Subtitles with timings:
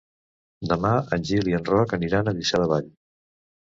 [0.71, 2.95] Demà en Gil i en Roc aniran a Lliçà de Vall.